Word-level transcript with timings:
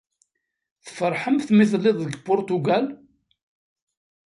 Tfeṛḥemt 0.85 1.47
mi 1.53 1.65
telliḍ 1.71 1.97
deg 2.01 2.15
Puṛtugal? 2.25 2.85